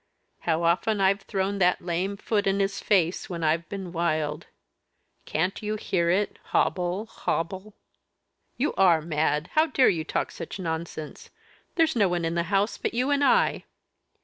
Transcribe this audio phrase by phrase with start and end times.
[0.39, 4.47] How often I've thrown that lame foot in his face when I've been wild!
[5.25, 7.75] can't you hear it hobble hobble?"
[8.57, 9.51] "You are mad!
[9.53, 11.29] How dare you talk such nonsense?
[11.75, 13.65] There's no one in the house but you and I."